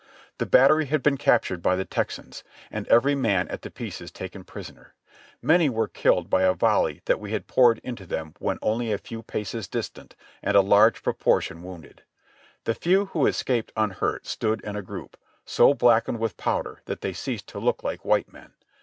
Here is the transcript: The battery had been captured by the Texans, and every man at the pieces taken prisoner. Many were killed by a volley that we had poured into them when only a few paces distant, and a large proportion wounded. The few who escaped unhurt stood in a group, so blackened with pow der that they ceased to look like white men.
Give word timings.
The 0.39 0.47
battery 0.47 0.85
had 0.85 1.03
been 1.03 1.17
captured 1.17 1.61
by 1.61 1.75
the 1.75 1.85
Texans, 1.85 2.43
and 2.71 2.87
every 2.87 3.13
man 3.13 3.47
at 3.49 3.61
the 3.61 3.69
pieces 3.69 4.09
taken 4.11 4.43
prisoner. 4.43 4.95
Many 5.43 5.69
were 5.69 5.87
killed 5.87 6.27
by 6.27 6.41
a 6.41 6.55
volley 6.55 7.03
that 7.05 7.19
we 7.19 7.33
had 7.33 7.45
poured 7.45 7.77
into 7.83 8.07
them 8.07 8.33
when 8.39 8.57
only 8.63 8.91
a 8.91 8.97
few 8.97 9.21
paces 9.21 9.67
distant, 9.67 10.15
and 10.41 10.57
a 10.57 10.61
large 10.61 11.03
proportion 11.03 11.61
wounded. 11.61 12.01
The 12.63 12.73
few 12.73 13.05
who 13.13 13.27
escaped 13.27 13.71
unhurt 13.77 14.25
stood 14.25 14.59
in 14.61 14.75
a 14.75 14.81
group, 14.81 15.17
so 15.45 15.75
blackened 15.75 16.17
with 16.17 16.35
pow 16.35 16.63
der 16.63 16.81
that 16.85 17.01
they 17.01 17.13
ceased 17.13 17.45
to 17.49 17.59
look 17.59 17.83
like 17.83 18.03
white 18.03 18.33
men. 18.33 18.55